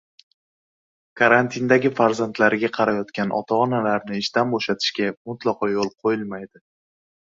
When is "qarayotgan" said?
2.79-3.37